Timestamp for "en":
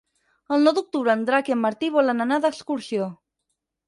1.13-1.19, 1.55-1.61